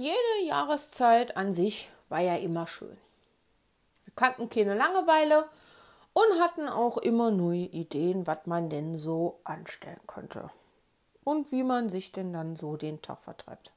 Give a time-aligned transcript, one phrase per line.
[0.00, 2.96] Jede Jahreszeit an sich war ja immer schön.
[4.04, 5.48] Wir kannten keine Langeweile
[6.12, 10.50] und hatten auch immer neue Ideen, was man denn so anstellen könnte
[11.24, 13.72] und wie man sich denn dann so den Tag vertreibt.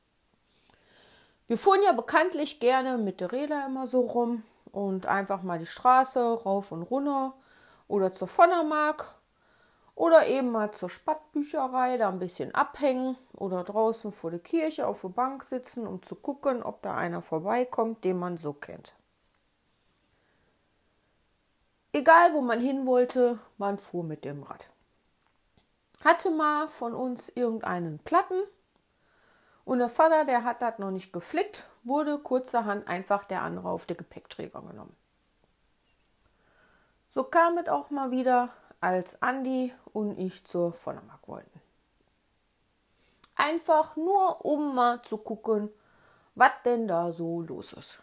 [1.47, 5.65] Wir fuhren ja bekanntlich gerne mit der Räder immer so rum und einfach mal die
[5.65, 7.33] Straße rauf und runter
[7.87, 9.15] oder zur Vonnermark
[10.01, 15.01] oder eben mal zur Spattbücherei, da ein bisschen abhängen oder draußen vor der Kirche auf
[15.01, 18.95] der Bank sitzen, um zu gucken, ob da einer vorbeikommt, den man so kennt.
[21.93, 24.71] Egal, wo man hin wollte, man fuhr mit dem Rad.
[26.03, 28.41] Hatte mal von uns irgendeinen Platten
[29.65, 33.85] und der Vater, der hat das noch nicht geflickt, wurde kurzerhand einfach der andere auf
[33.85, 34.95] den Gepäckträger genommen.
[37.07, 38.49] So kam es auch mal wieder,
[38.81, 41.61] als Andi und ich zur Vollermark wollten.
[43.35, 45.69] Einfach nur, um mal zu gucken,
[46.35, 48.01] was denn da so los ist.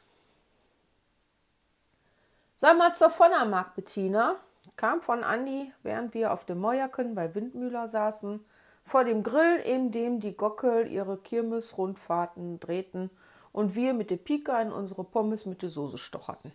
[2.57, 4.37] Sag mal zur Vonnermark, Bettina,
[4.77, 8.45] kam von Andi, während wir auf dem Mäuerken bei Windmühler saßen,
[8.83, 13.11] vor dem Grill, in dem die Gockel ihre Kirmesrundfahrten drehten
[13.53, 16.53] und wir mit der Pika in unsere Pommes mit der Soße stocherten.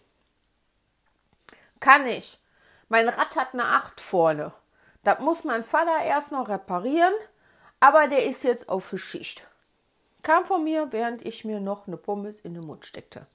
[1.79, 2.39] Kann ich,
[2.93, 4.53] mein Rad hat eine Acht vorne.
[5.03, 7.15] Das muss mein Vater erst noch reparieren,
[7.79, 9.47] aber der ist jetzt auf Schicht.
[10.21, 13.25] Kam von mir, während ich mir noch eine Pommes in den Mund steckte.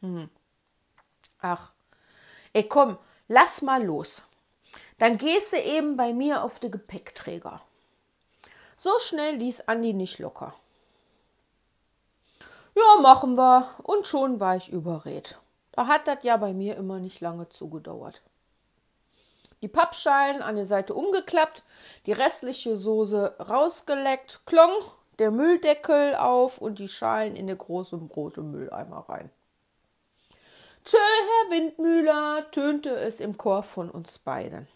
[0.00, 0.30] Hm.
[1.42, 1.72] Ach,
[2.54, 2.96] ey komm,
[3.28, 4.22] lass mal los.
[4.96, 7.60] Dann gehst du eben bei mir auf den Gepäckträger.
[8.74, 10.54] So schnell ließ Andi nicht locker.
[12.74, 13.68] Ja, machen wir.
[13.82, 15.38] Und schon war ich überredet.
[15.72, 18.22] Da hat das ja bei mir immer nicht lange zugedauert.
[19.62, 21.62] Die Pappschalen an der Seite umgeklappt,
[22.06, 24.72] die restliche Soße rausgeleckt, klong
[25.18, 29.30] der Mülldeckel auf und die Schalen in den großen rote Mülleimer rein.
[30.82, 34.66] Tschö, Herr Windmühler, tönte es im Chor von uns beiden.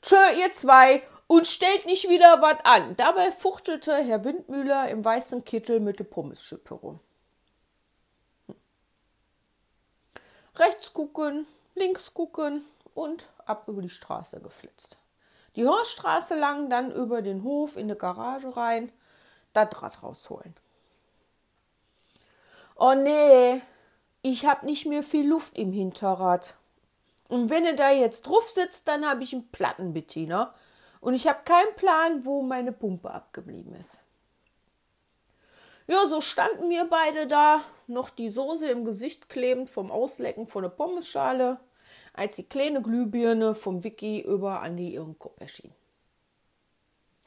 [0.00, 2.96] Tschö, ihr zwei, und stellt nicht wieder was an.
[2.96, 7.00] Dabei fuchtelte Herr Windmühler im weißen Kittel mit der Pommesschippe rum.
[10.56, 14.98] Rechts gucken, links gucken und ab über die Straße geflitzt.
[15.56, 18.92] Die Horststraße lang, dann über den Hof in die Garage rein,
[19.52, 20.54] das Rad rausholen.
[22.76, 23.62] Oh nee,
[24.22, 26.56] ich hab nicht mehr viel Luft im Hinterrad.
[27.28, 29.94] Und wenn er da jetzt drauf sitzt, dann habe ich einen Platten.
[31.00, 34.03] Und ich habe keinen Plan, wo meine Pumpe abgeblieben ist.
[35.86, 40.62] Ja, so standen wir beide da, noch die Soße im Gesicht klebend vom Auslecken von
[40.62, 41.60] der Pommesschale,
[42.14, 45.74] als die kleine Glühbirne vom Vicky über Andi ihren Kopf erschien.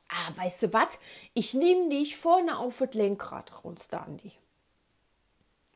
[0.09, 0.99] Ah, weißt du was?
[1.33, 4.31] Ich nehme dich vorne auf das Lenkrad, runzte Andi.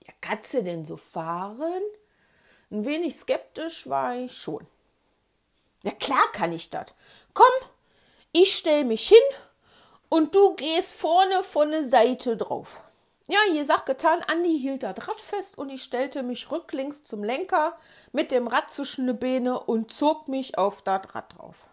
[0.07, 1.83] Ja, kannst du denn so fahren?
[2.71, 4.65] Ein wenig skeptisch war ich schon.
[5.83, 6.95] Ja, klar kann ich das.
[7.33, 7.69] Komm,
[8.31, 9.17] ich stell mich hin
[10.11, 12.81] und du gehst vorne von der Seite drauf.
[13.29, 17.23] Ja, je sagt getan, Andi hielt das Rad fest und ich stellte mich rücklings zum
[17.23, 17.77] Lenker
[18.11, 21.65] mit dem Rad zwischen die Beine und zog mich auf das Rad drauf.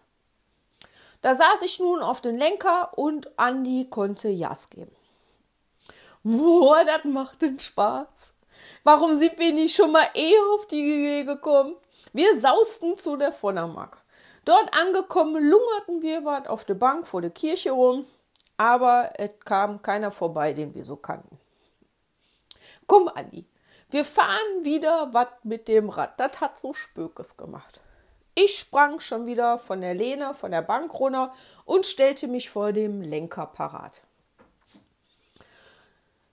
[1.21, 4.95] Da saß ich nun auf den Lenker und Andi konnte Jas geben.
[6.23, 8.35] Boah, das macht den Spaß.
[8.85, 11.75] Warum sind wir nicht schon mal eher auf die Idee gekommen?
[12.13, 14.01] Wir sausten zu der Vonnermark.
[14.45, 18.05] Dort angekommen, lungerten wir was auf der Bank vor der Kirche rum,
[18.59, 21.39] aber es kam keiner vorbei, den wir so kannten.
[22.87, 23.45] Komm, Andi,
[23.89, 26.19] wir fahren wieder was mit dem Rad.
[26.19, 27.79] Das hat so Spökes gemacht.
[28.35, 31.33] Ich sprang schon wieder von der Lehne, von der Bank runter
[31.63, 34.01] und stellte mich vor dem Lenker parat.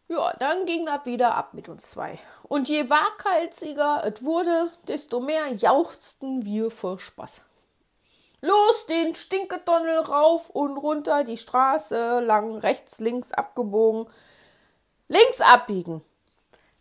[0.09, 2.19] Ja, dann ging das wieder ab mit uns zwei.
[2.43, 7.45] Und je waghalsiger es wurde, desto mehr jauchzten wir vor Spaß.
[8.47, 14.07] Los, den Stinketunnel rauf und runter, die Straße lang, rechts, links abgebogen.
[15.09, 16.03] Links abbiegen.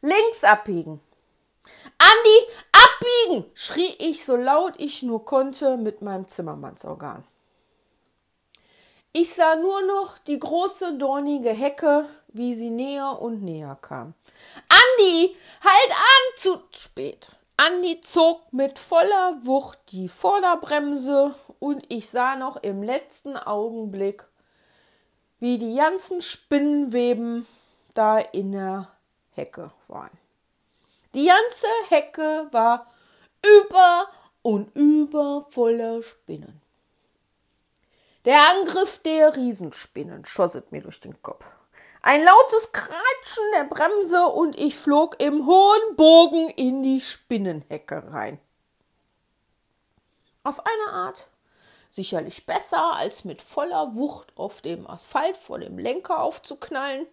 [0.02, 1.02] Links abbiegen.
[1.98, 3.52] Andi, abbiegen!
[3.56, 7.24] schrie ich so laut ich nur konnte mit meinem Zimmermannsorgan.
[9.12, 14.14] Ich sah nur noch die große dornige Hecke, wie sie näher und näher kam.
[14.70, 16.38] Andi, halt an!
[16.38, 17.30] Zu spät.
[17.58, 24.26] Andi zog mit voller Wucht die Vorderbremse und ich sah noch im letzten Augenblick,
[25.40, 27.48] wie die ganzen Spinnenweben
[27.94, 28.90] da in der
[29.32, 30.12] Hecke waren.
[31.14, 32.92] Die ganze Hecke war
[33.42, 34.08] über
[34.42, 36.62] und über voller Spinnen.
[38.26, 41.46] Der Angriff der Riesenspinnen schosset mir durch den Kopf.
[42.08, 48.40] Ein lautes Kratschen der Bremse und ich flog im hohen Bogen in die Spinnenhecke rein.
[50.44, 51.30] Auf eine Art
[51.90, 57.08] sicherlich besser, als mit voller Wucht auf dem Asphalt vor dem Lenker aufzuknallen.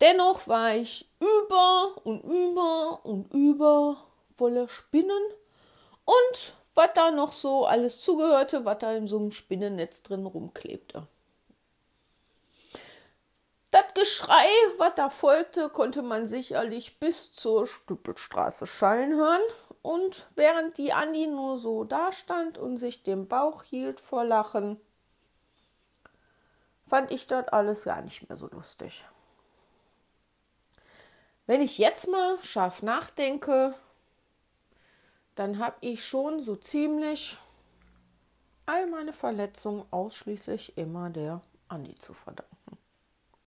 [0.00, 3.96] Dennoch war ich über und über und über
[4.36, 5.22] voller Spinnen
[6.04, 11.08] und was da noch so alles zugehörte, was da in so einem Spinnennetz drin rumklebte.
[13.70, 14.46] Das Geschrei,
[14.78, 19.42] was da folgte, konnte man sicherlich bis zur Stüppelstraße schallen hören.
[19.82, 24.78] Und während die Andi nur so dastand und sich den Bauch hielt vor Lachen,
[26.86, 29.06] fand ich das alles gar nicht mehr so lustig.
[31.46, 33.74] Wenn ich jetzt mal scharf nachdenke,
[35.36, 37.38] dann habe ich schon so ziemlich
[38.66, 42.49] all meine Verletzungen ausschließlich immer der Andi zu verdanken.